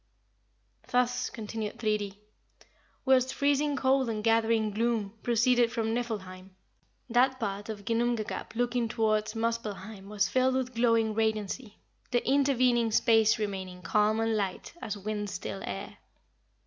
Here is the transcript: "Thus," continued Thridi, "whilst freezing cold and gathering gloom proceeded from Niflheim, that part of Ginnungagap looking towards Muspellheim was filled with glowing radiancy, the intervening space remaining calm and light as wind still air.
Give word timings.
"Thus," 0.89 1.29
continued 1.29 1.77
Thridi, 1.77 2.17
"whilst 3.05 3.35
freezing 3.35 3.75
cold 3.77 4.09
and 4.09 4.23
gathering 4.23 4.71
gloom 4.71 5.13
proceeded 5.21 5.71
from 5.71 5.93
Niflheim, 5.93 6.55
that 7.07 7.39
part 7.39 7.69
of 7.69 7.85
Ginnungagap 7.85 8.55
looking 8.55 8.87
towards 8.87 9.35
Muspellheim 9.35 10.09
was 10.09 10.27
filled 10.27 10.55
with 10.55 10.73
glowing 10.73 11.13
radiancy, 11.13 11.75
the 12.09 12.27
intervening 12.27 12.89
space 12.91 13.37
remaining 13.37 13.83
calm 13.83 14.19
and 14.19 14.35
light 14.35 14.73
as 14.81 14.97
wind 14.97 15.29
still 15.29 15.61
air. 15.63 15.99